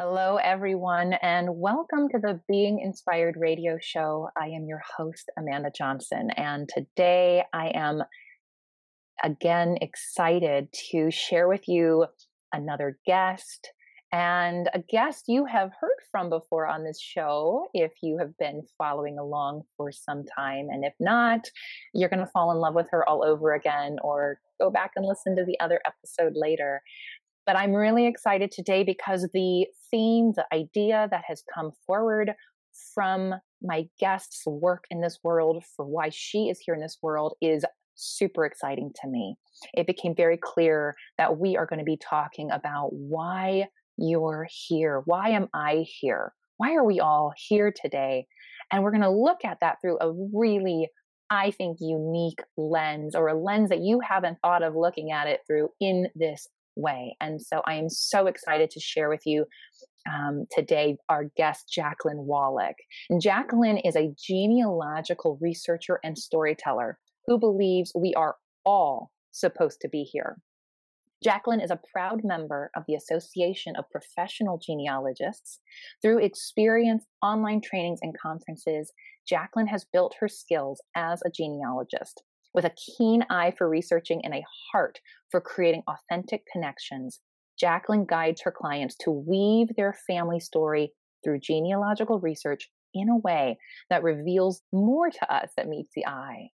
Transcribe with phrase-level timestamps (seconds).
[0.00, 4.28] Hello, everyone, and welcome to the Being Inspired radio show.
[4.40, 8.04] I am your host, Amanda Johnson, and today I am
[9.24, 12.06] again excited to share with you
[12.52, 13.72] another guest
[14.12, 18.62] and a guest you have heard from before on this show if you have been
[18.78, 20.68] following along for some time.
[20.70, 21.40] And if not,
[21.92, 25.04] you're going to fall in love with her all over again or go back and
[25.04, 26.82] listen to the other episode later.
[27.48, 32.34] But I'm really excited today because the theme, the idea that has come forward
[32.94, 37.36] from my guest's work in this world for why she is here in this world
[37.40, 37.64] is
[37.94, 39.36] super exciting to me.
[39.72, 45.00] It became very clear that we are going to be talking about why you're here.
[45.06, 46.34] Why am I here?
[46.58, 48.26] Why are we all here today?
[48.70, 50.88] And we're going to look at that through a really,
[51.30, 55.40] I think, unique lens or a lens that you haven't thought of looking at it
[55.46, 56.46] through in this
[56.78, 57.16] way.
[57.20, 59.44] And so I am so excited to share with you
[60.08, 62.76] um, today our guest, Jacqueline Wallach.
[63.10, 69.88] And Jacqueline is a genealogical researcher and storyteller who believes we are all supposed to
[69.88, 70.38] be here.
[71.22, 75.58] Jacqueline is a proud member of the Association of Professional Genealogists.
[76.00, 78.92] Through experience, online trainings, and conferences,
[79.28, 82.22] Jacqueline has built her skills as a genealogist.
[82.58, 84.98] With a keen eye for researching and a heart
[85.30, 87.20] for creating authentic connections,
[87.56, 90.90] Jacqueline guides her clients to weave their family story
[91.22, 93.58] through genealogical research in a way
[93.90, 96.48] that reveals more to us that meets the eye.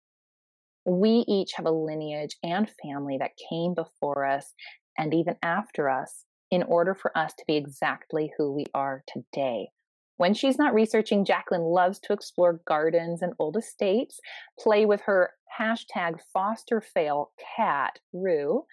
[0.85, 4.55] We each have a lineage and family that came before us
[4.99, 9.69] and even after us in order for us to be exactly who we are today.
[10.17, 14.21] When she's not researching, Jacqueline loves to explore gardens and old estates,
[14.59, 18.65] play with her hashtag foster fail cat, Rue,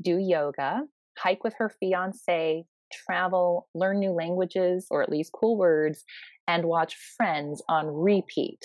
[0.00, 0.82] do yoga,
[1.18, 6.04] hike with her fiance, travel, learn new languages or at least cool words,
[6.46, 8.64] and watch Friends on repeat.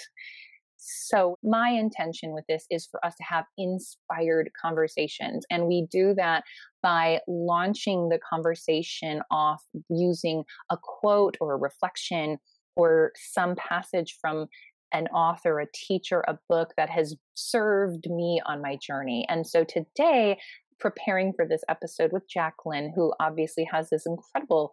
[0.81, 5.45] So, my intention with this is for us to have inspired conversations.
[5.51, 6.43] And we do that
[6.81, 12.37] by launching the conversation off using a quote or a reflection
[12.77, 14.47] or some passage from
[14.93, 19.25] an author, a teacher, a book that has served me on my journey.
[19.29, 20.39] And so today,
[20.79, 24.71] preparing for this episode with Jacqueline, who obviously has this incredible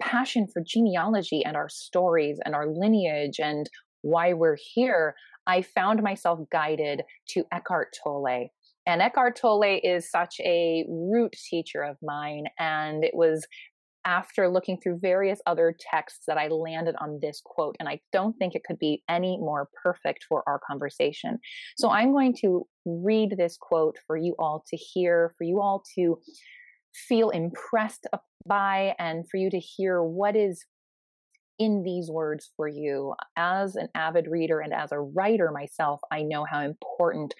[0.00, 3.68] passion for genealogy and our stories and our lineage and
[4.06, 5.16] why we're here,
[5.48, 8.50] I found myself guided to Eckhart Tolle.
[8.86, 12.44] And Eckhart Tolle is such a root teacher of mine.
[12.58, 13.46] And it was
[14.04, 17.74] after looking through various other texts that I landed on this quote.
[17.80, 21.40] And I don't think it could be any more perfect for our conversation.
[21.76, 25.82] So I'm going to read this quote for you all to hear, for you all
[25.96, 26.20] to
[26.94, 28.06] feel impressed
[28.46, 30.64] by, and for you to hear what is
[31.58, 33.14] in these words for you.
[33.36, 37.34] As an avid reader and as a writer myself, I know how important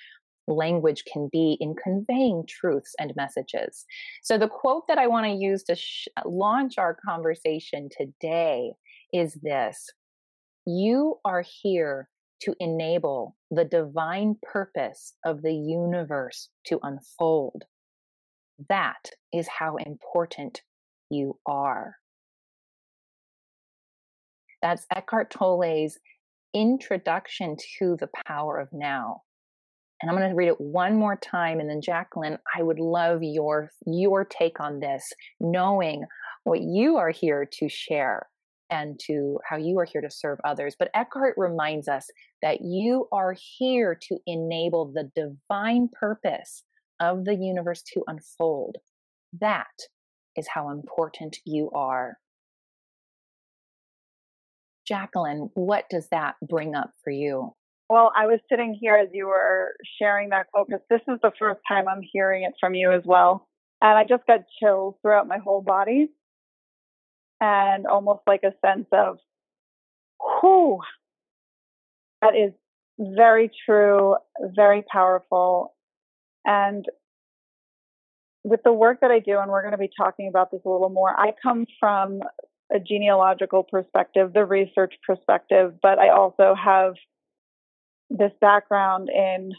[0.48, 3.84] language can be in conveying truths and messages.
[4.22, 8.72] So, the quote that I want to use to sh- launch our conversation today
[9.12, 9.90] is this
[10.66, 12.08] You are here
[12.42, 17.64] to enable the divine purpose of the universe to unfold.
[18.68, 20.62] That is how important
[21.10, 21.96] you are.
[24.66, 25.96] That's Eckhart Tolle's
[26.52, 29.22] introduction to the power of now.
[30.02, 33.22] And I'm going to read it one more time and then Jacqueline, I would love
[33.22, 35.04] your your take on this,
[35.38, 36.04] knowing
[36.42, 38.26] what you are here to share
[38.68, 40.74] and to how you are here to serve others.
[40.76, 42.04] But Eckhart reminds us
[42.42, 46.64] that you are here to enable the divine purpose
[46.98, 48.78] of the universe to unfold.
[49.40, 49.66] That
[50.34, 52.18] is how important you are.
[54.86, 57.52] Jacqueline, what does that bring up for you?
[57.88, 61.32] Well, I was sitting here as you were sharing that quote because this is the
[61.38, 63.46] first time I'm hearing it from you as well.
[63.80, 66.08] And I just got chills throughout my whole body
[67.40, 69.18] and almost like a sense of,
[70.40, 70.80] whew,
[72.22, 72.52] that is
[72.98, 75.74] very true, very powerful.
[76.44, 76.84] And
[78.42, 80.68] with the work that I do, and we're going to be talking about this a
[80.68, 82.20] little more, I come from
[82.72, 86.94] a genealogical perspective, the research perspective, but I also have
[88.10, 89.52] this background in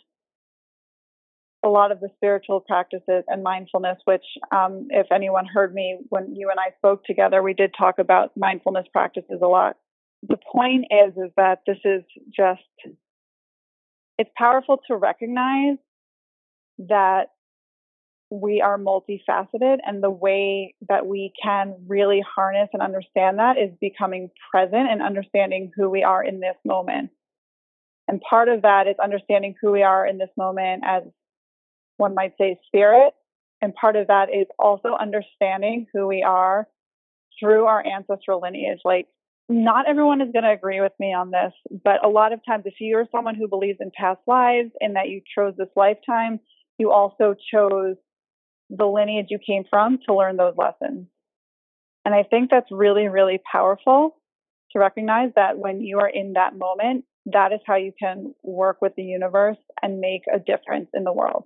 [1.63, 4.23] a lot of the spiritual practices and mindfulness, which,
[4.55, 8.31] um, if anyone heard me when you and I spoke together, we did talk about
[8.37, 9.75] mindfulness practices a lot.
[10.27, 12.03] The point is, is that this is
[12.35, 12.61] just,
[14.17, 15.77] it's powerful to recognize
[16.79, 17.29] that
[18.29, 23.71] we are multifaceted, and the way that we can really harness and understand that is
[23.79, 27.11] becoming present and understanding who we are in this moment.
[28.07, 31.03] And part of that is understanding who we are in this moment as
[31.97, 33.13] one might say spirit.
[33.61, 36.67] And part of that is also understanding who we are
[37.39, 38.79] through our ancestral lineage.
[38.85, 39.07] Like,
[39.49, 41.53] not everyone is going to agree with me on this,
[41.83, 45.09] but a lot of times, if you're someone who believes in past lives and that
[45.09, 46.39] you chose this lifetime,
[46.77, 47.95] you also chose
[48.69, 51.07] the lineage you came from to learn those lessons.
[52.05, 54.15] And I think that's really, really powerful
[54.71, 58.77] to recognize that when you are in that moment, that is how you can work
[58.81, 61.45] with the universe and make a difference in the world.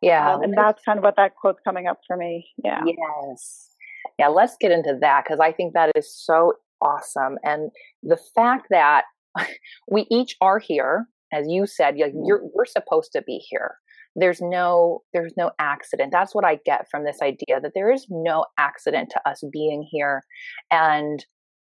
[0.00, 0.34] Yeah.
[0.34, 2.48] Um, and that's kind of what that quote's coming up for me.
[2.62, 2.82] Yeah.
[2.86, 3.70] Yes.
[4.18, 7.38] Yeah, let's get into that because I think that is so awesome.
[7.42, 7.70] And
[8.02, 9.04] the fact that
[9.90, 13.76] we each are here, as you said, like you're, we're supposed to be here
[14.16, 16.10] there's no there's no accident.
[16.12, 19.86] That's what i get from this idea that there is no accident to us being
[19.90, 20.22] here.
[20.70, 21.24] And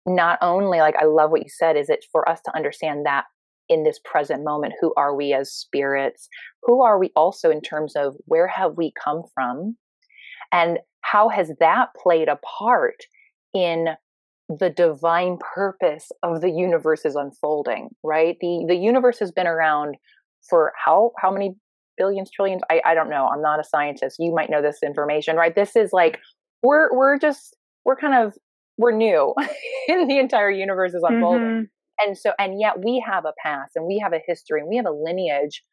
[0.06, 3.26] not only like i love what you said is it for us to understand that
[3.70, 6.30] in this present moment who are we as spirits?
[6.64, 9.76] Who are we also in terms of where have we come from?
[10.52, 12.96] And how has that played a part
[13.54, 13.90] in
[14.48, 18.38] the divine purpose of the universe is unfolding right?
[18.40, 19.96] The the universe has been around
[20.50, 21.56] for how how many
[21.98, 22.62] billions, trillions.
[22.70, 23.28] I, I don't know.
[23.28, 24.18] I'm not a scientist.
[24.20, 25.56] You might know this information, right?
[25.56, 26.20] This is like
[26.64, 27.56] we're we're just
[27.86, 28.34] we're kind of
[28.78, 29.34] we're new
[29.88, 31.48] in the entire universe is unfolding.
[31.48, 32.08] Mm-hmm.
[32.08, 34.78] And so and yet we have a past and we have a history and we
[34.78, 35.64] have a lineage.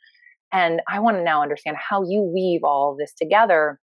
[0.53, 3.81] And I want to now understand how you weave all of this together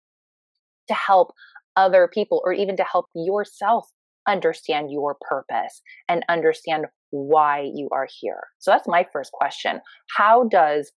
[0.88, 1.32] to help
[1.76, 3.88] other people or even to help yourself
[4.26, 8.49] understand your purpose and understand why you are here.
[8.58, 9.81] So that's my first question.
[10.17, 10.93] How does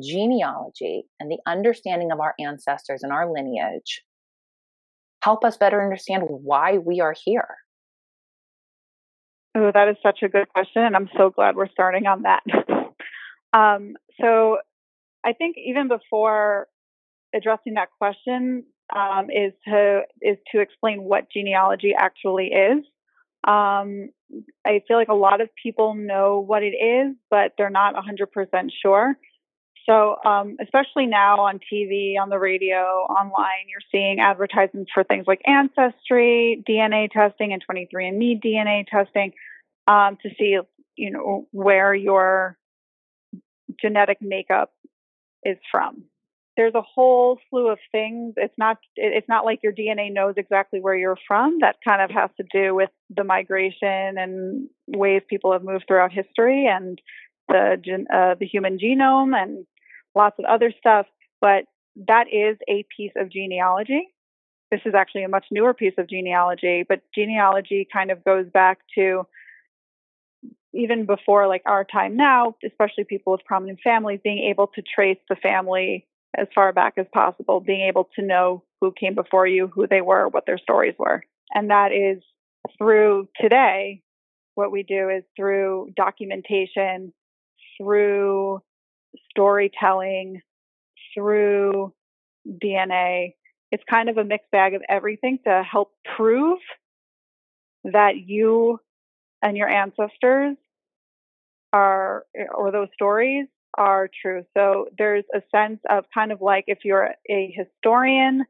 [0.00, 4.02] genealogy and the understanding of our ancestors and our lineage
[5.22, 7.56] help us better understand why we are here?
[9.56, 12.42] Oh, that is such a good question, and I'm so glad we're starting on that.
[13.52, 14.58] um, so,
[15.24, 16.68] I think even before
[17.34, 18.64] addressing that question
[18.94, 22.84] um, is to is to explain what genealogy actually is.
[23.46, 24.10] Um,
[24.66, 28.70] I feel like a lot of people know what it is, but they're not 100%
[28.82, 29.14] sure.
[29.88, 35.24] So, um, especially now on TV, on the radio, online, you're seeing advertisements for things
[35.26, 39.32] like Ancestry, DNA testing, and 23andMe DNA testing
[39.86, 40.58] um, to see,
[40.96, 42.58] you know, where your
[43.80, 44.70] genetic makeup
[45.42, 46.04] is from.
[46.58, 48.34] There's a whole slew of things.
[48.36, 48.78] It's not.
[48.96, 51.60] It's not like your DNA knows exactly where you're from.
[51.60, 56.12] That kind of has to do with the migration and ways people have moved throughout
[56.12, 57.00] history and
[57.46, 57.76] the
[58.12, 59.64] uh, the human genome and
[60.14, 61.06] lots of other stuff,
[61.40, 61.64] but
[62.06, 64.08] that is a piece of genealogy.
[64.70, 68.80] This is actually a much newer piece of genealogy, but genealogy kind of goes back
[68.96, 69.26] to
[70.74, 75.18] even before like our time now, especially people with prominent families, being able to trace
[75.28, 76.06] the family
[76.36, 80.02] as far back as possible, being able to know who came before you, who they
[80.02, 81.22] were, what their stories were.
[81.54, 82.22] And that is
[82.76, 84.02] through today,
[84.54, 87.12] what we do is through documentation,
[87.78, 88.60] through
[89.30, 90.40] storytelling,
[91.14, 91.92] through
[92.48, 93.34] DNA.
[93.70, 96.58] It's kind of a mixed bag of everything to help prove
[97.84, 98.80] that you
[99.42, 100.56] and your ancestors
[101.72, 102.24] are,
[102.54, 103.46] or those stories
[103.76, 104.44] are true.
[104.56, 108.44] So there's a sense of kind of like if you're a historian,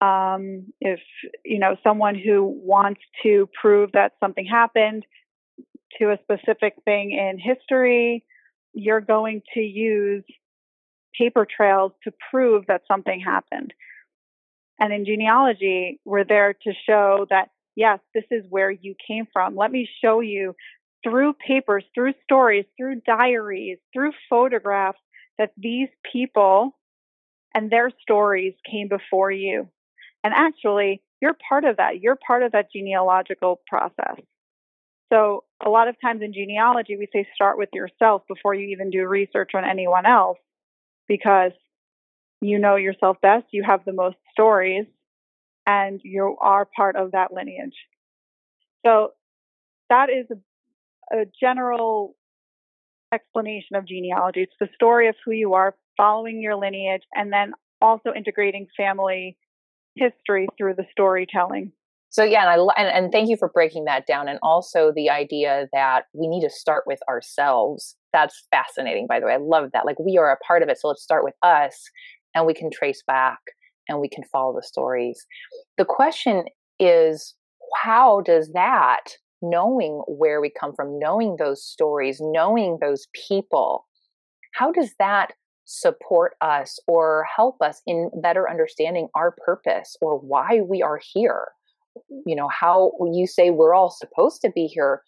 [0.00, 1.00] um, if
[1.44, 5.04] you know someone who wants to prove that something happened
[5.98, 8.24] to a specific thing in history,
[8.72, 10.24] you're going to use
[11.18, 13.72] paper trails to prove that something happened.
[14.80, 19.56] And in genealogy, we're there to show that, yes, this is where you came from.
[19.56, 20.54] Let me show you
[21.04, 24.98] through papers, through stories, through diaries, through photographs
[25.38, 26.76] that these people
[27.54, 29.68] and their stories came before you.
[30.24, 32.00] And actually, you're part of that.
[32.00, 34.20] You're part of that genealogical process.
[35.12, 38.90] So a lot of times in genealogy, we say start with yourself before you even
[38.90, 40.38] do research on anyone else
[41.06, 41.52] because
[42.40, 44.86] you know yourself best, you have the most stories,
[45.66, 47.76] and you are part of that lineage.
[48.84, 49.12] So
[49.90, 52.16] that is a, a general
[53.12, 54.40] explanation of genealogy.
[54.40, 59.36] It's the story of who you are, following your lineage, and then also integrating family
[59.94, 61.72] history through the storytelling.
[62.12, 65.08] So yeah, and I and, and thank you for breaking that down, and also the
[65.08, 67.96] idea that we need to start with ourselves.
[68.12, 69.32] That's fascinating, by the way.
[69.32, 69.86] I love that.
[69.86, 71.74] Like we are a part of it, so let's start with us,
[72.34, 73.38] and we can trace back
[73.88, 75.26] and we can follow the stories.
[75.78, 76.44] The question
[76.78, 77.34] is
[77.82, 83.86] how does that, knowing where we come from, knowing those stories, knowing those people,
[84.54, 85.32] how does that
[85.64, 91.48] support us or help us in better understanding our purpose or why we are here?
[92.26, 95.02] You know, how you say we're all supposed to be here.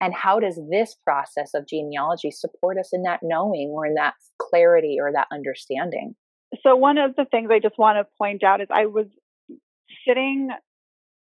[0.00, 4.14] And how does this process of genealogy support us in that knowing or in that
[4.40, 6.14] clarity or that understanding?
[6.62, 9.06] So, one of the things I just want to point out is I was
[10.06, 10.50] sitting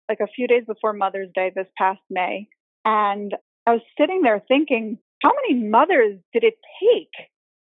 [0.08, 2.48] like a few days before Mother's Day this past May,
[2.84, 3.34] and
[3.66, 7.28] I was sitting there thinking, how many mothers did it take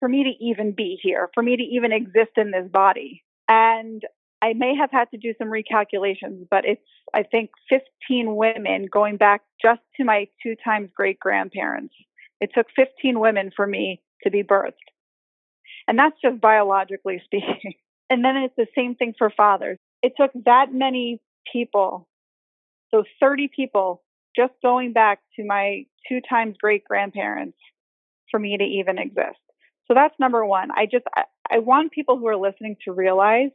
[0.01, 3.25] for me to even be here, for me to even exist in this body?
[3.49, 4.03] And
[4.41, 9.17] I may have had to do some recalculations, but it's, I think, 15 women going
[9.17, 11.95] back just to my two times great grandparents.
[12.41, 14.75] It took 15 women for me to be birthed.
[15.89, 17.75] And that's just biologically speaking.
[18.11, 19.79] And then it's the same thing for fathers.
[20.03, 21.21] It took that many
[21.53, 22.07] people,
[22.91, 24.03] so 30 people,
[24.37, 27.59] just going back to my two times great grandparents
[28.31, 29.41] for me to even exist.
[29.89, 30.71] So that's number one.
[30.71, 33.51] I just, I, I want people who are listening to realize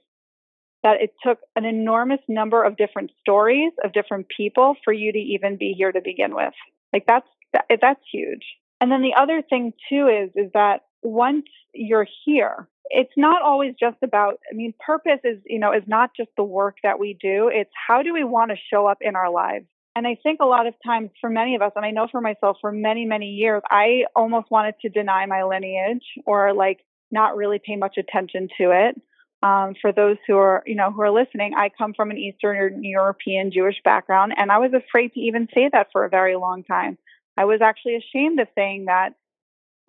[0.84, 5.18] that it took an enormous number of different stories of different people for you to
[5.18, 6.54] even be here to begin with.
[6.92, 8.44] Like that's, that, that's huge.
[8.82, 13.74] And then the other thing too is, is that once you're here, it's not always
[13.80, 17.18] just about, I mean, purpose is, you know, is not just the work that we
[17.20, 17.50] do.
[17.52, 19.66] It's how do we want to show up in our lives?
[19.96, 22.20] And I think a lot of times for many of us, and I know for
[22.20, 26.80] myself for many, many years, I almost wanted to deny my lineage or like
[27.12, 29.00] not really pay much attention to it.
[29.44, 32.82] Um, for those who are, you know, who are listening, I come from an Eastern
[32.82, 36.64] European Jewish background, and I was afraid to even say that for a very long
[36.64, 36.98] time.
[37.36, 39.16] I was actually ashamed of saying that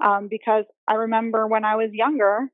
[0.04, 2.50] um, because I remember when I was younger,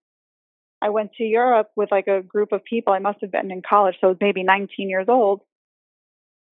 [0.82, 2.92] I went to Europe with like a group of people.
[2.92, 5.40] I must have been in college, so maybe 19 years old.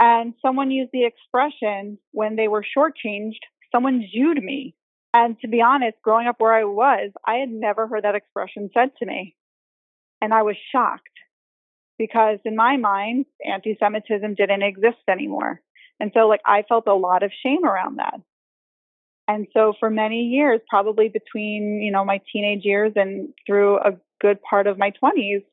[0.00, 3.40] And someone used the expression when they were shortchanged,
[3.70, 4.74] someone Jewed me.
[5.12, 8.70] And to be honest, growing up where I was, I had never heard that expression
[8.72, 9.34] said to me.
[10.20, 11.08] And I was shocked
[11.98, 15.60] because in my mind, anti Semitism didn't exist anymore.
[16.00, 18.20] And so, like, I felt a lot of shame around that.
[19.26, 23.98] And so for many years, probably between, you know, my teenage years and through a
[24.20, 25.44] good part of my 20s,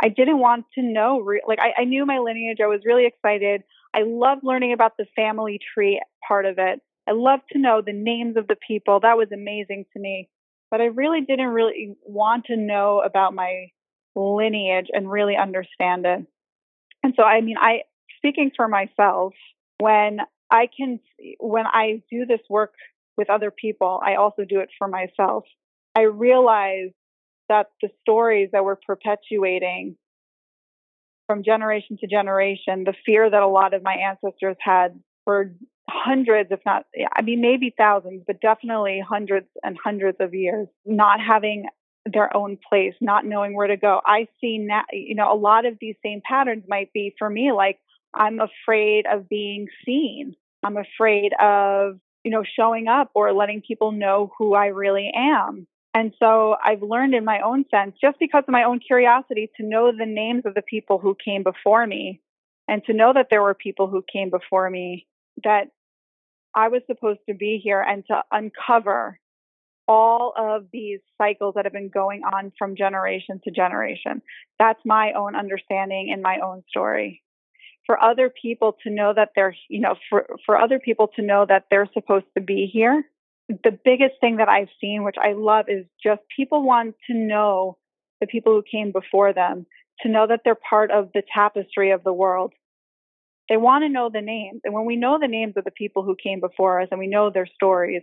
[0.00, 2.58] I didn't want to know, re- like, I, I knew my lineage.
[2.62, 3.62] I was really excited.
[3.94, 6.80] I loved learning about the family tree part of it.
[7.08, 9.00] I loved to know the names of the people.
[9.00, 10.28] That was amazing to me.
[10.70, 13.68] But I really didn't really want to know about my
[14.18, 16.26] lineage and really understand it.
[17.02, 17.82] And so, I mean, I,
[18.16, 19.34] speaking for myself,
[19.78, 20.18] when
[20.50, 20.98] I can,
[21.38, 22.74] when I do this work
[23.16, 25.44] with other people, I also do it for myself.
[25.94, 26.90] I realize
[27.48, 29.96] that the stories that we're perpetuating
[31.26, 35.52] from generation to generation, the fear that a lot of my ancestors had for
[35.88, 36.84] hundreds, if not,
[37.14, 41.66] I mean, maybe thousands, but definitely hundreds and hundreds of years, not having
[42.12, 44.00] their own place, not knowing where to go.
[44.04, 47.52] I see now, you know, a lot of these same patterns might be for me
[47.52, 47.78] like,
[48.14, 50.34] I'm afraid of being seen.
[50.62, 55.66] I'm afraid of you know, showing up or letting people know who I really am.
[55.94, 59.66] And so I've learned in my own sense, just because of my own curiosity, to
[59.66, 62.20] know the names of the people who came before me
[62.68, 65.06] and to know that there were people who came before me,
[65.42, 65.68] that
[66.54, 69.18] I was supposed to be here and to uncover
[69.88, 74.20] all of these cycles that have been going on from generation to generation.
[74.58, 77.22] That's my own understanding in my own story
[77.88, 81.46] for other people to know that they're, you know, for, for other people to know
[81.48, 83.02] that they're supposed to be here.
[83.48, 87.78] The biggest thing that I've seen, which I love, is just people want to know
[88.20, 89.64] the people who came before them,
[90.02, 92.52] to know that they're part of the tapestry of the world.
[93.48, 94.60] They want to know the names.
[94.64, 97.06] And when we know the names of the people who came before us and we
[97.06, 98.02] know their stories,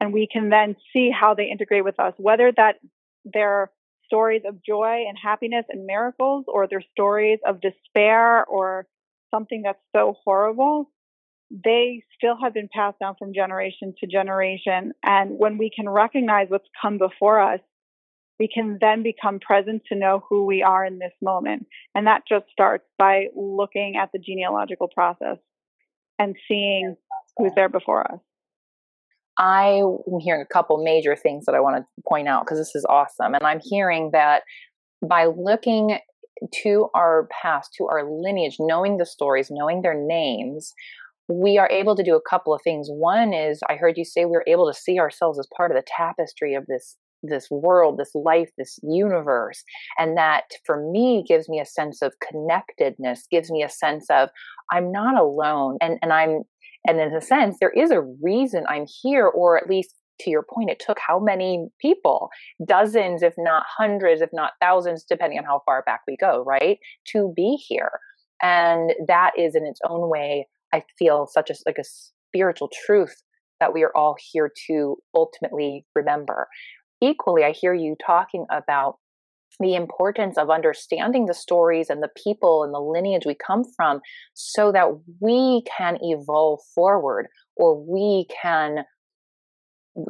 [0.00, 2.76] and we can then see how they integrate with us, whether that
[3.24, 3.70] they're
[4.06, 8.86] stories of joy and happiness and miracles, or they're stories of despair or
[9.32, 10.90] something that's so horrible,
[11.50, 14.92] they still have been passed down from generation to generation.
[15.02, 17.60] And when we can recognize what's come before us,
[18.38, 21.66] we can then become present to know who we are in this moment.
[21.94, 25.38] And that just starts by looking at the genealogical process
[26.18, 26.96] and seeing
[27.36, 28.20] who's there before us.
[29.38, 32.74] I am hearing a couple major things that I want to point out because this
[32.74, 33.34] is awesome.
[33.34, 34.42] And I'm hearing that
[35.06, 35.98] by looking
[36.62, 40.72] to our past, to our lineage, knowing the stories, knowing their names,
[41.28, 42.88] we are able to do a couple of things.
[42.90, 45.76] One is, I heard you say we are able to see ourselves as part of
[45.76, 49.64] the tapestry of this this world, this life, this universe.
[49.98, 54.28] And that for me gives me a sense of connectedness, gives me a sense of
[54.72, 55.78] I'm not alone.
[55.80, 56.42] And, and I'm,
[56.86, 60.44] and in a sense, there is a reason I'm here, or at least to your
[60.48, 62.28] point, it took how many people?
[62.64, 66.78] Dozens, if not hundreds, if not thousands, depending on how far back we go, right?
[67.08, 67.90] To be here.
[68.42, 73.22] And that is in its own way, I feel such a like a spiritual truth
[73.60, 76.48] that we are all here to ultimately remember.
[77.00, 78.96] Equally, I hear you talking about
[79.60, 84.00] the importance of understanding the stories and the people and the lineage we come from
[84.34, 84.88] so that
[85.20, 88.84] we can evolve forward or we can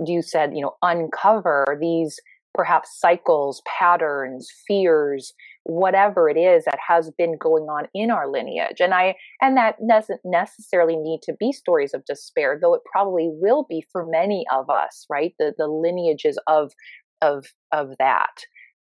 [0.06, 2.18] you said you know uncover these
[2.54, 5.34] perhaps cycles patterns fears
[5.64, 8.80] whatever it is that has been going on in our lineage.
[8.80, 13.28] And i and that doesn't necessarily need to be stories of despair though it probably
[13.30, 15.34] will be for many of us right?
[15.38, 16.72] The the lineages of
[17.20, 18.34] of of that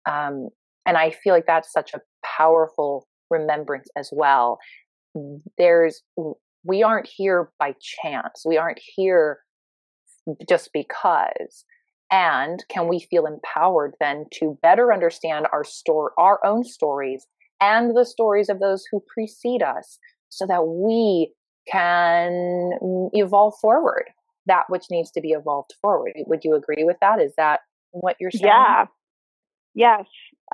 [0.08, 0.48] um
[0.86, 4.58] and i feel like that's such a powerful remembrance as well
[5.58, 6.02] there's
[6.64, 9.38] we aren't here by chance we aren't here
[10.48, 11.64] just because
[12.10, 17.26] and can we feel empowered then to better understand our store, our own stories
[17.60, 21.32] and the stories of those who precede us so that we
[21.70, 22.72] can
[23.12, 24.04] evolve forward
[24.46, 26.12] that which needs to be evolved forward.
[26.26, 27.20] Would you agree with that?
[27.20, 27.60] Is that
[27.92, 28.46] what you're saying?
[28.46, 28.86] Yeah.
[29.74, 30.04] Yes,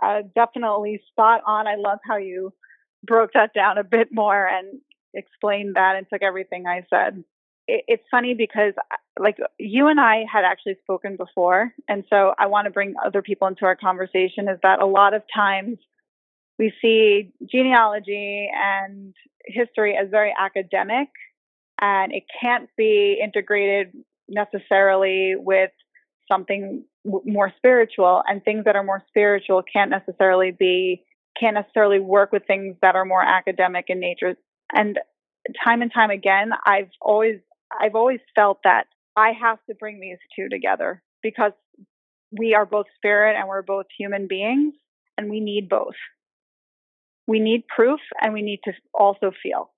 [0.02, 1.66] uh, definitely spot on.
[1.66, 2.52] I love how you
[3.04, 4.80] broke that down a bit more and
[5.14, 7.24] explained that and took everything I said
[7.66, 8.74] it, it's funny because
[9.18, 13.22] like you and I had actually spoken before, and so I want to bring other
[13.22, 14.48] people into our conversation.
[14.48, 15.78] Is that a lot of times
[16.58, 19.14] we see genealogy and
[19.46, 21.08] history as very academic,
[21.80, 23.92] and it can't be integrated
[24.28, 25.70] necessarily with
[26.30, 26.84] something
[27.24, 31.04] more spiritual, and things that are more spiritual can't necessarily be
[31.38, 34.36] can't necessarily work with things that are more academic in nature.
[34.72, 34.98] And
[35.62, 37.40] time and time again, I've always
[37.78, 38.86] I've always felt that
[39.16, 41.52] I have to bring these two together because
[42.38, 44.74] we are both spirit and we're both human beings
[45.16, 45.94] and we need both.
[47.26, 49.70] We need proof and we need to also feel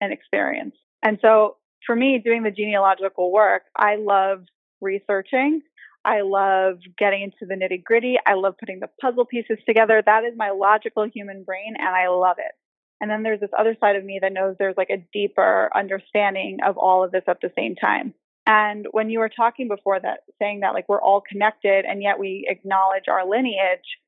[0.00, 0.74] and experience.
[1.02, 4.44] And so for me, doing the genealogical work, I love
[4.80, 5.62] researching.
[6.04, 8.16] I love getting into the nitty gritty.
[8.24, 10.02] I love putting the puzzle pieces together.
[10.04, 12.52] That is my logical human brain and I love it.
[13.00, 16.58] And then there's this other side of me that knows there's like a deeper understanding
[16.66, 18.14] of all of this at the same time.
[18.46, 22.18] And when you were talking before that, saying that like we're all connected and yet
[22.18, 23.98] we acknowledge our lineage,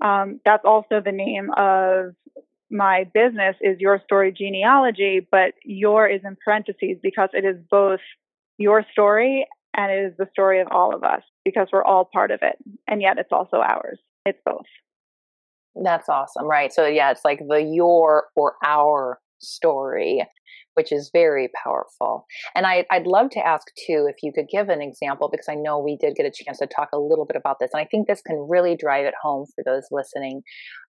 [0.00, 2.14] um, that's also the name of
[2.70, 8.00] my business is Your Story Genealogy, but your is in parentheses because it is both
[8.58, 12.30] your story and it is the story of all of us because we're all part
[12.30, 12.56] of it.
[12.88, 13.98] And yet it's also ours.
[14.26, 14.66] It's both.
[15.82, 16.72] That's awesome, right?
[16.72, 20.24] So yeah, it's like the your or our story,
[20.74, 22.26] which is very powerful.
[22.54, 25.54] And I, I'd love to ask too if you could give an example because I
[25.54, 27.86] know we did get a chance to talk a little bit about this, and I
[27.90, 30.42] think this can really drive it home for those listening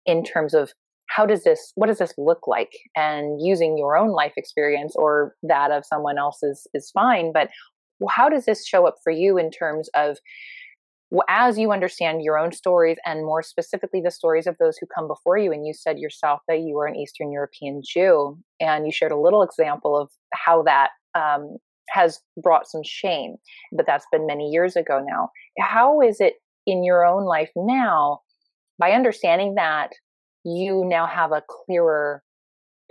[0.05, 0.71] in terms of
[1.09, 5.33] how does this what does this look like and using your own life experience or
[5.43, 7.49] that of someone else's is fine but
[8.07, 10.17] how does this show up for you in terms of
[11.27, 15.07] as you understand your own stories and more specifically the stories of those who come
[15.07, 18.91] before you and you said yourself that you were an eastern european jew and you
[18.91, 21.57] shared a little example of how that um,
[21.89, 23.35] has brought some shame
[23.71, 25.29] but that's been many years ago now.
[25.59, 26.35] How is it
[26.65, 28.19] in your own life now
[28.77, 29.91] by understanding that
[30.43, 32.23] you now have a clearer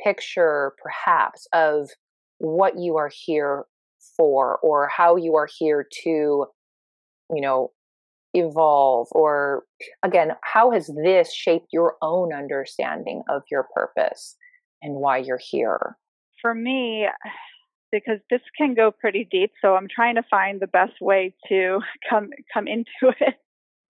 [0.02, 1.88] picture perhaps of
[2.38, 3.64] what you are here
[4.18, 6.46] for or how you are here to
[7.30, 7.70] you know
[8.34, 9.62] evolve or
[10.02, 14.36] again how has this shaped your own understanding of your purpose
[14.82, 15.96] and why you're here?
[16.42, 17.06] For me
[17.90, 21.80] because this can go pretty deep so i'm trying to find the best way to
[22.10, 23.36] come come into it.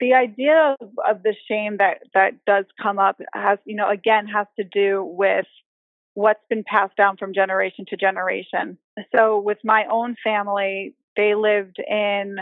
[0.00, 4.28] The idea of, of the shame that that does come up has you know again
[4.28, 5.46] has to do with
[6.18, 8.76] what's been passed down from generation to generation
[9.14, 12.36] so with my own family they lived in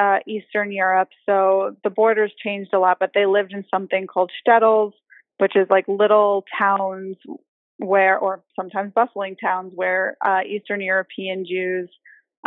[0.00, 1.10] uh, Eastern Europe.
[1.26, 4.92] So the borders changed a lot, but they lived in something called shtetls,
[5.38, 7.16] which is like little towns
[7.76, 11.90] where, or sometimes bustling towns where uh, Eastern European Jews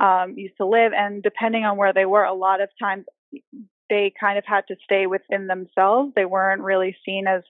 [0.01, 0.93] um, used to live.
[0.95, 3.05] And depending on where they were, a lot of times
[3.89, 6.13] they kind of had to stay within themselves.
[6.15, 7.43] They weren't really seen as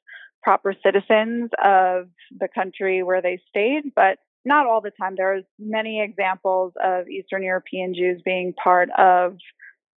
[0.43, 5.15] proper citizens of the country where they stayed, but not all the time.
[5.15, 9.38] There There's many examples of Eastern European Jews being part of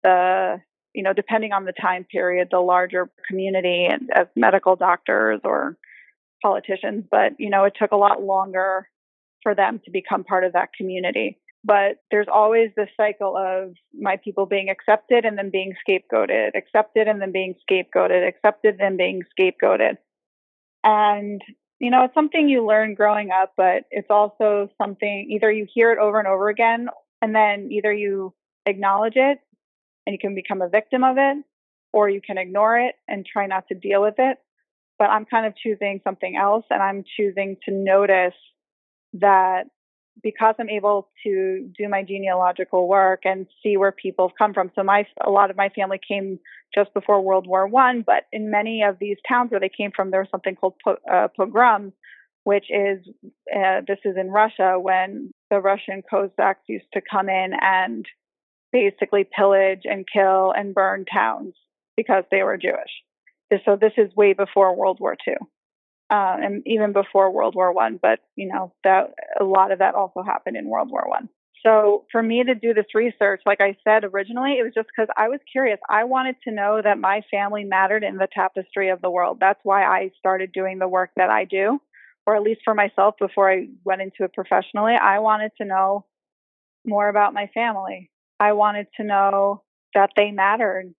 [0.03, 0.61] the
[0.95, 5.77] you know, depending on the time period, the larger community as medical doctors or
[6.41, 8.89] politicians, but you know, it took a lot longer
[9.43, 11.39] for them to become part of that community.
[11.65, 17.09] But there's always this cycle of my people being accepted and then being scapegoated, accepted
[17.09, 19.97] and then being scapegoated, accepted and then being scapegoated.
[20.85, 21.43] And
[21.81, 25.93] you know, it's something you learn growing up, but it's also something either you hear
[25.93, 26.89] it over and over again,
[27.21, 28.33] and then either you
[28.65, 29.39] acknowledge it
[30.07, 31.45] and you can become a victim of it,
[31.93, 34.39] or you can ignore it and try not to deal with it.
[34.99, 38.35] But I'm kind of choosing something else, and I'm choosing to notice
[39.15, 39.65] that
[40.23, 44.71] because I'm able to do my genealogical work and see where people have come from.
[44.75, 46.39] So my a lot of my family came
[46.75, 50.11] just before World War One, but in many of these towns where they came from,
[50.11, 51.93] there was something called po- uh, pogroms,
[52.45, 53.07] which is
[53.55, 58.07] uh, this is in Russia when the Russian Cossacks used to come in and
[58.73, 61.55] basically pillage and kill and burn towns
[61.97, 62.91] because they were Jewish.
[63.65, 65.35] So this is way before World War II
[66.15, 67.99] uh, and even before World War One.
[68.01, 71.29] But you know that a lot of that also happened in World War One.
[71.67, 75.09] So for me to do this research, like I said originally, it was just because
[75.17, 75.79] I was curious.
[75.89, 79.39] I wanted to know that my family mattered in the tapestry of the world.
[79.41, 81.81] That's why I started doing the work that I do,
[82.27, 84.95] or at least for myself before I went into it professionally.
[84.95, 86.05] I wanted to know
[86.87, 88.11] more about my family.
[88.39, 89.63] I wanted to know
[89.95, 90.93] that they mattered,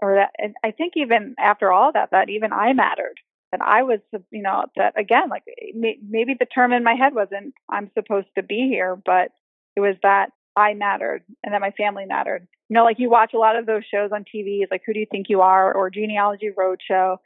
[0.00, 3.18] or that and I think even after all that, that even I mattered
[3.52, 7.54] that I was, you know, that again, like maybe the term in my head wasn't
[7.68, 9.30] I'm supposed to be here, but
[9.76, 12.46] it was that I mattered and that my family mattered.
[12.68, 15.00] You know, like you watch a lot of those shows on TV, like Who Do
[15.00, 17.18] You Think You Are or Genealogy Roadshow.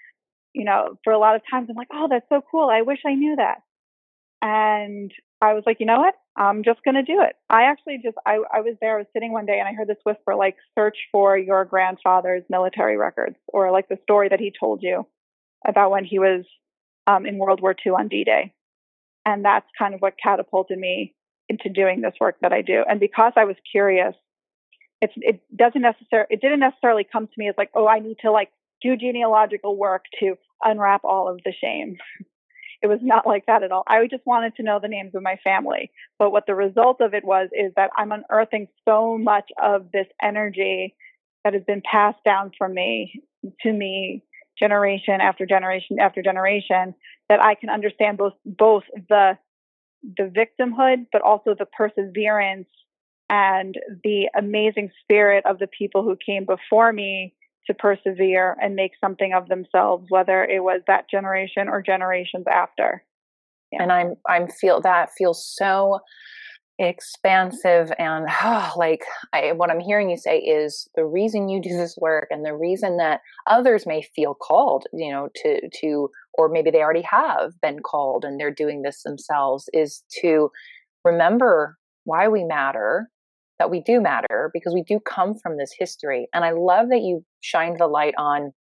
[0.52, 2.68] You know, for a lot of times I'm like, oh, that's so cool.
[2.68, 3.62] I wish I knew that.
[4.42, 6.14] And I was like, you know what?
[6.36, 7.36] I'm just going to do it.
[7.48, 9.88] I actually just, I, I was there, I was sitting one day and I heard
[9.88, 14.52] this whisper like, search for your grandfather's military records or like the story that he
[14.58, 15.06] told you
[15.66, 16.44] about when he was
[17.06, 18.52] um, in World War II on D Day.
[19.26, 21.14] And that's kind of what catapulted me
[21.48, 22.84] into doing this work that I do.
[22.88, 24.14] And because I was curious,
[25.02, 28.16] it's, it doesn't necessarily, it didn't necessarily come to me as like, oh, I need
[28.22, 28.50] to like
[28.82, 31.96] do genealogical work to unwrap all of the shame.
[32.82, 33.84] It was not like that at all.
[33.86, 35.90] I just wanted to know the names of my family.
[36.18, 40.06] But what the result of it was is that I'm unearthing so much of this
[40.22, 40.94] energy
[41.44, 43.22] that has been passed down from me
[43.62, 44.22] to me
[44.60, 46.94] generation after generation after generation
[47.28, 49.38] that I can understand both both the
[50.02, 52.68] the victimhood but also the perseverance
[53.28, 57.34] and the amazing spirit of the people who came before me
[57.66, 63.04] to persevere and make something of themselves whether it was that generation or generations after
[63.72, 63.82] yeah.
[63.82, 65.98] and i'm i'm feel that feels so
[66.80, 71.76] expansive and oh, like I, what i'm hearing you say is the reason you do
[71.76, 76.48] this work and the reason that others may feel called you know to to or
[76.48, 80.50] maybe they already have been called and they're doing this themselves is to
[81.04, 83.08] remember why we matter
[83.58, 86.28] that we do matter because we do come from this history.
[86.32, 88.52] And i love that you shined the light on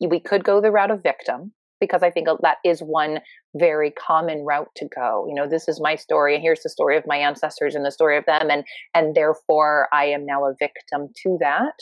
[0.00, 3.20] we could go the route of victim because I think uh, that is one
[3.56, 5.26] very common route to go.
[5.28, 7.92] You know, this is my story, and here's the story of my ancestors and the
[7.92, 11.74] story of them, and and therefore I am now a victim to that.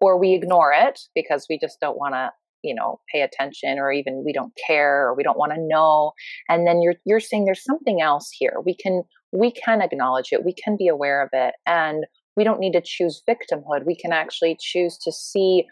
[0.00, 2.30] Or we ignore it because we just don't want to,
[2.62, 6.12] you know, pay attention, or even we don't care, or we don't want to know.
[6.48, 8.56] And then you're you're saying there's something else here.
[8.64, 10.44] We can we can acknowledge it.
[10.44, 12.04] We can be aware of it, and
[12.36, 13.84] we don't need to choose victimhood.
[13.86, 15.66] We can actually choose to see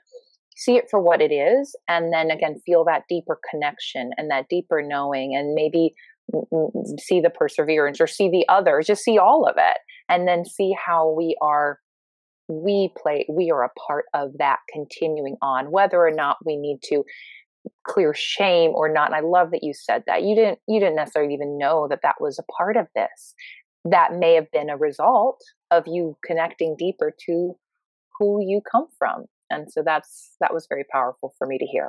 [0.59, 4.49] see it for what it is and then again feel that deeper connection and that
[4.51, 5.95] deeper knowing and maybe
[6.99, 10.75] see the perseverance or see the others just see all of it and then see
[10.85, 11.79] how we are
[12.49, 16.79] we play we are a part of that continuing on whether or not we need
[16.83, 17.05] to
[17.87, 20.97] clear shame or not and i love that you said that you didn't you didn't
[20.97, 23.35] necessarily even know that that was a part of this.
[23.85, 25.41] That may have been a result
[25.71, 27.55] of you connecting deeper to
[28.19, 31.89] who you come from and so that's that was very powerful for me to hear.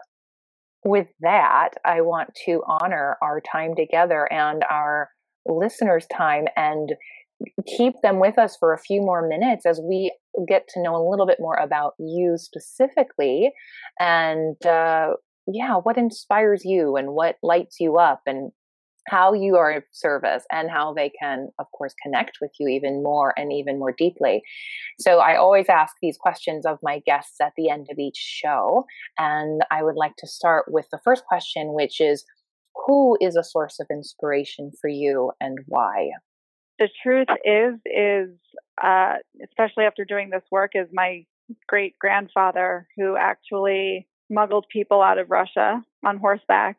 [0.85, 5.09] With that i want to honor our time together and our
[5.45, 6.93] listeners time and
[7.65, 10.13] keep them with us for a few more minutes as we
[10.47, 13.51] get to know a little bit more about you specifically.
[13.99, 15.13] And uh,
[15.51, 18.51] yeah what inspires you and what lights you up and
[19.09, 23.03] how you are of service and how they can, of course, connect with you even
[23.03, 24.41] more and even more deeply.
[24.99, 28.85] So I always ask these questions of my guests at the end of each show.
[29.17, 32.23] And I would like to start with the first question, which is
[32.85, 36.11] who is a source of inspiration for you and why?
[36.77, 38.29] The truth is, is
[38.81, 41.25] uh, especially after doing this work, is my
[41.67, 46.77] great grandfather who actually smuggled people out of Russia on horseback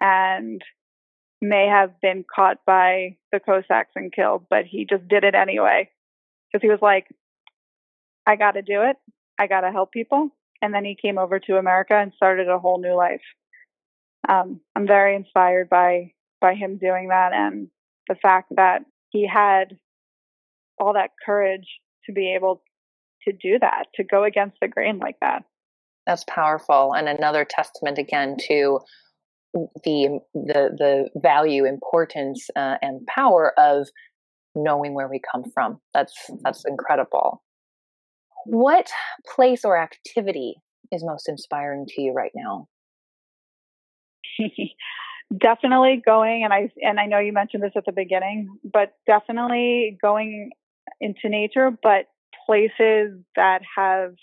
[0.00, 0.62] and
[1.42, 5.90] may have been caught by the Cossacks and killed, but he just did it anyway
[6.46, 7.08] because he was like,
[8.24, 8.96] I got to do it.
[9.38, 10.30] I got to help people.
[10.62, 13.22] And then he came over to America and started a whole new life.
[14.28, 17.68] Um, I'm very inspired by by him doing that and
[18.08, 19.76] the fact that he had
[20.78, 21.66] all that courage
[22.06, 22.62] to be able
[23.24, 25.44] to do that, to go against the grain like that.
[26.06, 28.80] That's powerful and another testament again to
[29.54, 33.88] the the the value, importance, uh, and power of
[34.54, 35.80] knowing where we come from.
[35.94, 37.42] That's that's incredible.
[38.44, 38.90] What
[39.34, 40.56] place or activity
[40.90, 42.68] is most inspiring to you right now?
[45.38, 49.96] definitely going and I and I know you mentioned this at the beginning, but definitely
[50.00, 50.50] going
[51.00, 52.06] into nature, but
[52.46, 54.14] places that have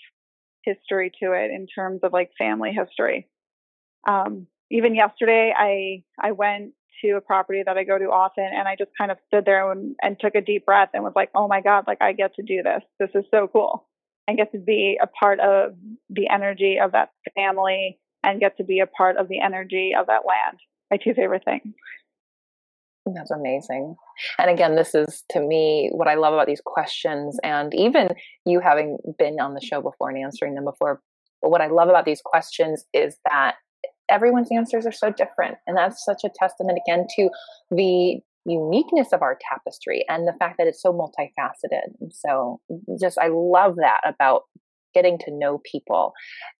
[0.64, 3.28] history to it in terms of like family history.
[4.06, 8.68] Um, even yesterday, I I went to a property that I go to often, and
[8.68, 11.30] I just kind of stood there and, and took a deep breath and was like,
[11.34, 11.84] "Oh my God!
[11.86, 12.82] Like I get to do this.
[12.98, 13.86] This is so cool.
[14.28, 15.74] I get to be a part of
[16.08, 20.06] the energy of that family and get to be a part of the energy of
[20.06, 20.58] that land."
[20.90, 21.74] My two favorite things.
[23.06, 23.96] That's amazing.
[24.38, 28.08] And again, this is to me what I love about these questions, and even
[28.44, 31.00] you having been on the show before and answering them before.
[31.42, 33.54] But what I love about these questions is that
[34.10, 35.56] everyone's answers are so different.
[35.66, 37.30] And that's such a testament again to
[37.70, 42.10] the uniqueness of our tapestry and the fact that it's so multifaceted.
[42.10, 42.60] So
[43.00, 44.42] just I love that about
[44.94, 46.12] getting to know people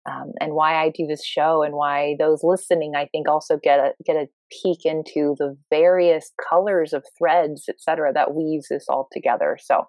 [0.08, 3.80] um, and why I do this show and why those listening I think also get
[3.80, 4.28] a get a
[4.62, 9.88] peek into the various colors of threads etc that weaves this all together so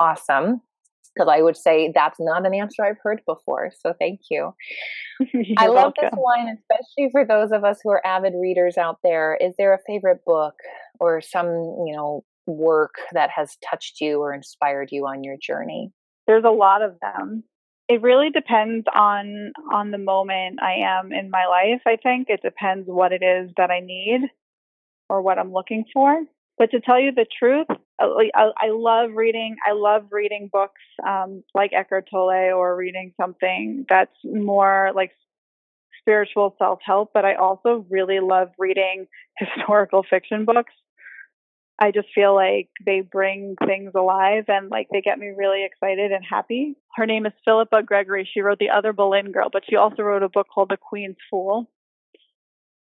[0.00, 0.60] awesome
[1.18, 3.70] because I would say that's not an answer I've heard before.
[3.80, 4.54] So thank you.
[5.58, 6.04] I love welcome.
[6.04, 9.36] this one, especially for those of us who are avid readers out there.
[9.40, 10.54] Is there a favorite book
[11.00, 15.92] or some, you know, work that has touched you or inspired you on your journey?
[16.26, 17.42] There's a lot of them.
[17.88, 21.80] It really depends on on the moment I am in my life.
[21.86, 24.20] I think it depends what it is that I need
[25.08, 26.22] or what I'm looking for.
[26.58, 27.66] But to tell you the truth,
[28.00, 29.56] I, love reading.
[29.66, 35.12] I love reading books um, like Eckhart Tolle or reading something that's more like
[36.00, 37.10] spiritual self help.
[37.12, 39.06] But I also really love reading
[39.38, 40.72] historical fiction books.
[41.80, 46.10] I just feel like they bring things alive and like they get me really excited
[46.10, 46.76] and happy.
[46.96, 48.28] Her name is Philippa Gregory.
[48.32, 51.16] She wrote The Other Boleyn Girl, but she also wrote a book called The Queen's
[51.30, 51.70] Fool.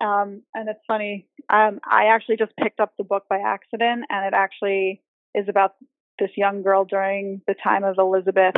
[0.05, 1.27] Um, and it's funny.
[1.49, 5.03] Um, I actually just picked up the book by accident, and it actually
[5.35, 5.75] is about
[6.19, 8.55] this young girl during the time of Elizabeth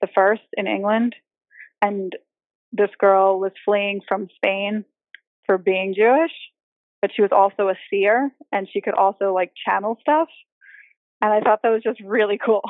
[0.00, 1.14] the First in England,
[1.82, 2.12] and
[2.72, 4.84] this girl was fleeing from Spain
[5.46, 6.32] for being Jewish,
[7.02, 10.28] but she was also a seer, and she could also like channel stuff.
[11.20, 12.62] And I thought that was just really cool.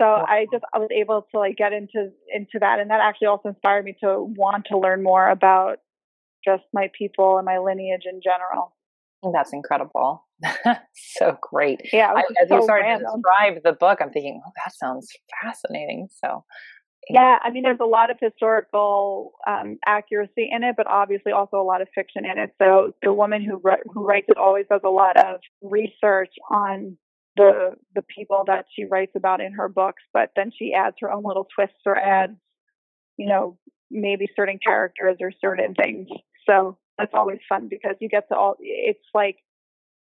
[0.00, 3.28] so I just I was able to like get into into that, and that actually
[3.28, 5.80] also inspired me to want to learn more about
[6.48, 8.74] just my people and my lineage in general.
[9.32, 10.26] That's incredible.
[10.94, 11.80] so great.
[11.92, 12.12] Yeah.
[12.14, 13.10] I, as so you started random.
[13.10, 15.08] to describe the book, I'm thinking, oh, that sounds
[15.42, 16.08] fascinating.
[16.24, 16.44] So,
[17.10, 21.56] yeah, I mean, there's a lot of historical um, accuracy in it, but obviously also
[21.56, 22.50] a lot of fiction in it.
[22.60, 23.60] So the woman who
[23.92, 26.96] who writes it always does a lot of research on
[27.36, 31.10] the the people that she writes about in her books, but then she adds her
[31.10, 32.36] own little twists or adds,
[33.16, 33.58] you know,
[33.90, 36.08] maybe certain characters or certain things
[36.48, 39.36] so that's always fun because you get to all, it's like,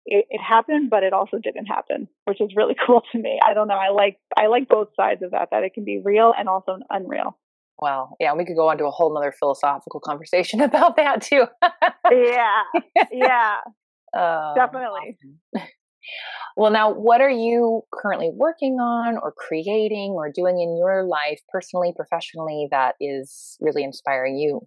[0.09, 3.41] it, it, happened, but it also didn't happen, which is really cool to me.
[3.45, 3.75] I don't know.
[3.75, 6.79] I like, I like both sides of that, that it can be real and also
[6.91, 7.37] unreal.
[7.79, 8.17] Wow.
[8.21, 8.33] Yeah.
[8.35, 11.45] We could go on to a whole nother philosophical conversation about that too.
[12.11, 12.63] yeah.
[13.11, 13.57] Yeah.
[14.17, 15.19] Uh, Definitely.
[15.55, 15.69] Awesome.
[16.57, 21.41] Well, now, what are you currently working on or creating or doing in your life,
[21.51, 24.61] personally, professionally, that is really inspiring you?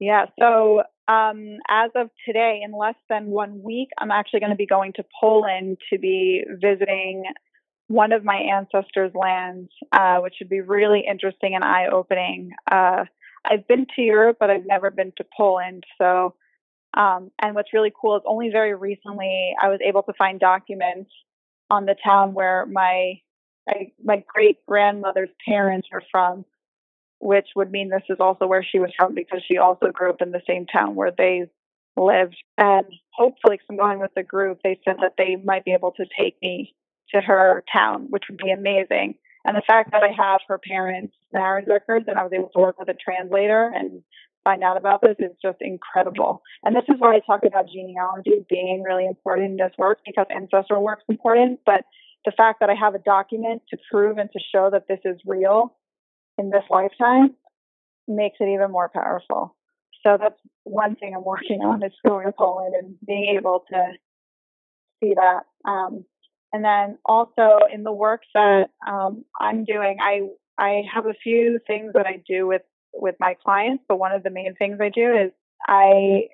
[0.00, 0.26] Yeah.
[0.40, 4.66] So um, as of today, in less than one week, I'm actually going to be
[4.66, 7.24] going to Poland to be visiting
[7.88, 12.50] one of my ancestors' lands, uh, which would be really interesting and eye opening.
[12.70, 13.04] Uh,
[13.44, 15.84] I've been to Europe, but I've never been to Poland.
[15.98, 16.34] So,
[16.94, 21.10] um, and what's really cool is only very recently I was able to find documents
[21.70, 23.20] on the town where my
[23.68, 26.44] my, my great grandmother's parents are from
[27.20, 30.22] which would mean this is also where she was from because she also grew up
[30.22, 31.46] in the same town where they
[31.96, 32.36] lived.
[32.58, 35.92] And hopefully, because I'm going with the group, they said that they might be able
[35.92, 36.74] to take me
[37.14, 39.14] to her town, which would be amazing.
[39.44, 42.58] And the fact that I have her parents' marriage records and I was able to
[42.58, 44.02] work with a translator and
[44.42, 46.42] find out about this is just incredible.
[46.64, 50.26] And this is why I talk about genealogy being really important in this work because
[50.34, 51.60] ancestral work is important.
[51.64, 51.84] But
[52.24, 55.16] the fact that I have a document to prove and to show that this is
[55.24, 55.74] real
[56.38, 57.34] in this lifetime
[58.08, 59.56] makes it even more powerful.
[60.02, 63.92] So that's one thing I'm working on is going to Poland and being able to
[65.00, 65.40] see that.
[65.68, 66.04] Um,
[66.52, 71.58] and then also in the work that um, I'm doing, I I have a few
[71.66, 72.62] things that I do with
[72.94, 75.32] with my clients, but one of the main things I do is
[75.66, 76.28] I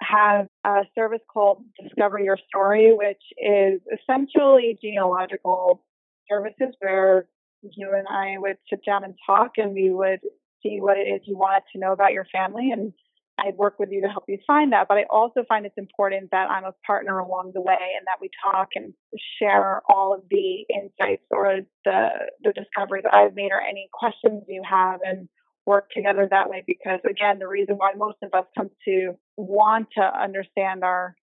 [0.00, 5.82] have a service called Discover Your Story, which is essentially genealogical
[6.28, 7.26] services where
[7.62, 10.20] you and I would sit down and talk and we would
[10.62, 12.92] see what it is you wanted to know about your family and
[13.38, 14.88] I'd work with you to help you find that.
[14.88, 18.20] But I also find it's important that I'm a partner along the way and that
[18.20, 18.92] we talk and
[19.38, 22.08] share all of the insights or the
[22.44, 25.28] the discoveries I've made or any questions you have and
[25.64, 29.88] work together that way because again the reason why most of us come to want
[29.96, 31.14] to understand our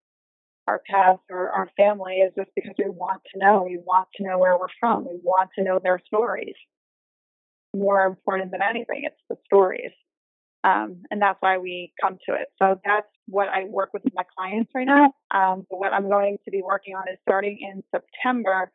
[0.69, 3.63] our past or our family is just because we want to know.
[3.63, 5.05] We want to know where we're from.
[5.05, 6.53] We want to know their stories.
[7.75, 9.91] More important than anything it's the stories.
[10.63, 12.47] Um, and that's why we come to it.
[12.62, 15.13] So that's what i work with my clients right now.
[15.32, 18.71] Um, what i'm going to be working on is starting in september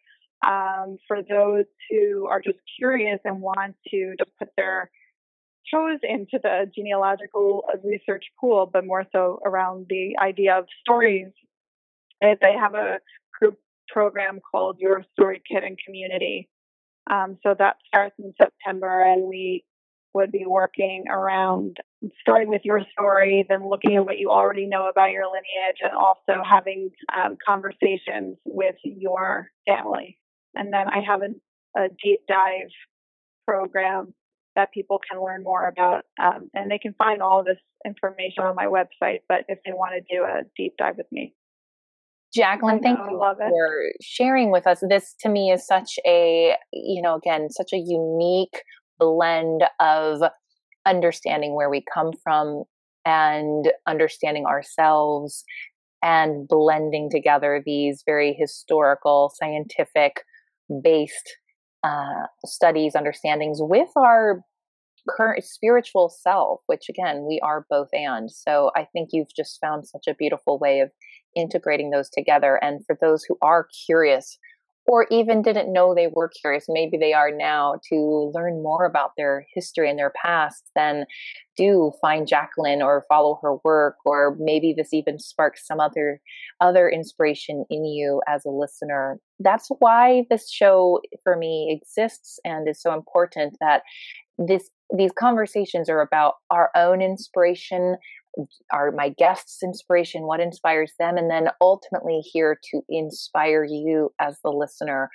[0.46, 4.90] um, for those who are just curious and want to just put their
[5.72, 11.28] chose into the genealogical research pool, but more so around the idea of stories.
[12.40, 13.00] They have a
[13.38, 13.58] group
[13.88, 16.48] program called Your Story Kit and Community.
[17.10, 19.64] Um, so that starts in September, and we
[20.14, 21.76] would be working around
[22.20, 25.92] starting with your story, then looking at what you already know about your lineage, and
[25.92, 30.18] also having um, conversations with your family.
[30.54, 32.70] And then I have a, a deep dive
[33.46, 34.14] program
[34.56, 36.04] that people can learn more about.
[36.22, 39.94] Um, and they can find all this information on my website, but if they want
[39.94, 41.34] to do a deep dive with me.
[42.34, 44.82] Jacqueline, thank you for sharing with us.
[44.88, 48.62] This to me is such a, you know, again, such a unique
[48.98, 50.22] blend of
[50.86, 52.64] understanding where we come from
[53.04, 55.44] and understanding ourselves
[56.02, 60.22] and blending together these very historical, scientific
[60.82, 61.36] based
[61.84, 64.40] uh, studies, understandings with our
[65.08, 68.30] current spiritual self, which again, we are both and.
[68.30, 70.90] So I think you've just found such a beautiful way of
[71.34, 72.58] integrating those together.
[72.62, 74.38] And for those who are curious
[74.86, 79.12] or even didn't know they were curious, maybe they are now to learn more about
[79.16, 81.06] their history and their past, then
[81.56, 86.20] do find Jacqueline or follow her work, or maybe this even sparks some other
[86.60, 89.18] other inspiration in you as a listener.
[89.40, 93.82] That's why this show for me exists and is so important that
[94.36, 97.96] this these conversations are about our own inspiration
[98.72, 104.38] are my guests inspiration what inspires them and then ultimately here to inspire you as
[104.42, 105.08] the listener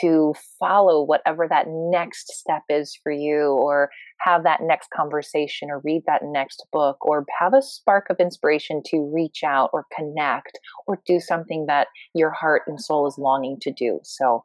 [0.00, 3.90] to follow whatever that next step is for you or
[4.20, 8.82] have that next conversation or read that next book or have a spark of inspiration
[8.86, 13.58] to reach out or connect or do something that your heart and soul is longing
[13.60, 14.00] to do.
[14.04, 14.44] So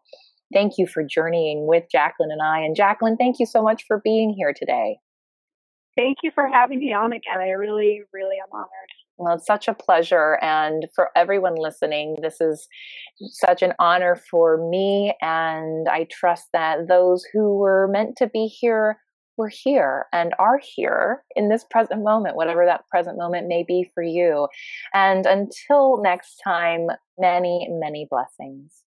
[0.54, 2.60] thank you for journeying with Jacqueline and I.
[2.60, 4.98] And Jacqueline thank you so much for being here today
[5.98, 7.40] Thank you for having me on again.
[7.40, 8.68] I really, really am honored.
[9.18, 10.38] Well, it's such a pleasure.
[10.44, 12.68] And for everyone listening, this is
[13.20, 15.16] such an honor for me.
[15.22, 19.00] And I trust that those who were meant to be here
[19.38, 23.90] were here and are here in this present moment, whatever that present moment may be
[23.94, 24.48] for you.
[24.94, 26.88] And until next time,
[27.20, 28.84] many, many blessings.